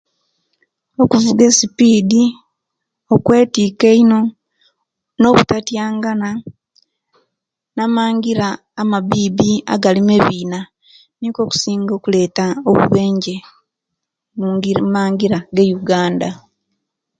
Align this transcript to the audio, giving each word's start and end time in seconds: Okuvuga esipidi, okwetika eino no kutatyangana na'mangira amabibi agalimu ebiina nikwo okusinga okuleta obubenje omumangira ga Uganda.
Okuvuga 1.03 1.43
esipidi, 1.49 2.23
okwetika 3.13 3.85
eino 3.95 4.19
no 5.19 5.29
kutatyangana 5.35 6.29
na'mangira 7.75 8.47
amabibi 8.81 9.51
agalimu 9.73 10.11
ebiina 10.19 10.59
nikwo 11.19 11.39
okusinga 11.43 11.91
okuleta 11.95 12.45
obubenje 12.69 13.35
omumangira 14.77 15.39
ga 15.55 15.63
Uganda. 15.79 16.29